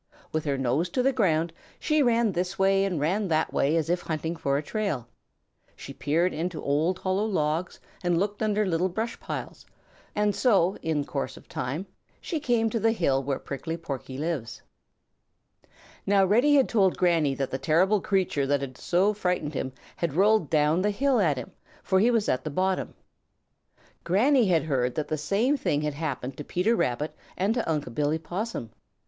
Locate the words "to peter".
26.37-26.75